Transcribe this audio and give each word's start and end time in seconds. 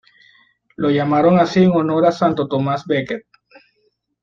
Lo 0.77 0.89
llamaron 0.89 1.39
así 1.39 1.61
en 1.61 1.69
honor 1.73 2.07
a 2.07 2.11
Santo 2.11 2.47
Tomás 2.47 2.87
Becket. 2.87 3.23